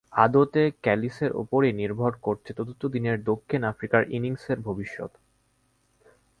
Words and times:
আদতে 0.15 0.61
ক্যালিসের 0.83 1.31
ওপরই 1.33 1.71
নির্ভর 1.73 2.11
করছে 2.21 2.51
চতুর্থ 2.53 2.83
দিনের 2.85 3.17
দক্ষিণ 3.23 3.61
আফ্রিকার 3.63 4.01
ইনিংসের 4.11 4.57
ভবিষ্যত। 4.59 5.11